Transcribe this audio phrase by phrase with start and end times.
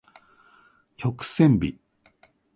[0.97, 1.77] 曲線美